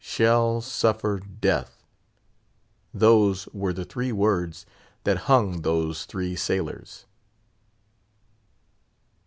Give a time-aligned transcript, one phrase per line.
[0.03, 1.83] "Shall suffer death!"
[2.91, 4.65] those were the three words
[5.03, 7.05] that hung those three sailors.